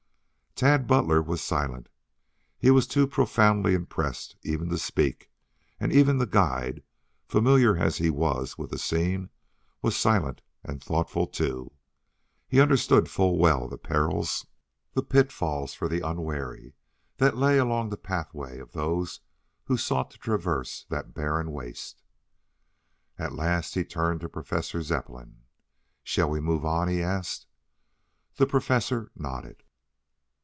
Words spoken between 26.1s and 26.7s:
we move?"